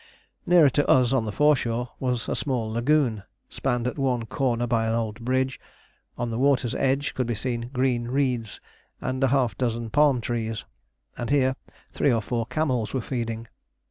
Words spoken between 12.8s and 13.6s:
were feeding.